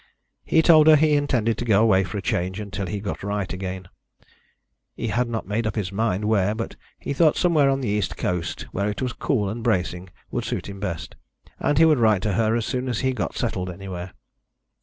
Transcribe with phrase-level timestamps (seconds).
[0.43, 3.53] He told her he intended to go away for a change until he got right
[3.53, 3.87] again
[4.95, 8.17] he had not made up his mind where, but he thought somewhere on the East
[8.17, 11.15] Coast, where it was cool and bracing, would suit him best
[11.59, 14.13] and he would write to her as soon as he got settled anywhere.